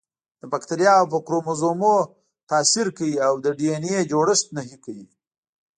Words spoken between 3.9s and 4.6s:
اې جوړښت